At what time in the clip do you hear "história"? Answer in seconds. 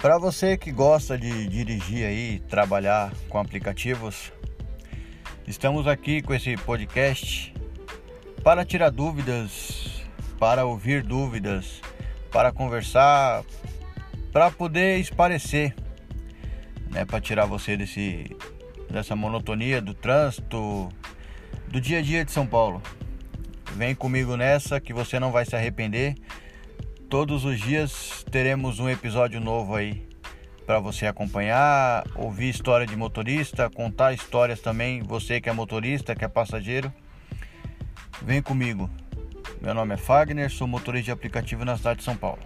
32.50-32.86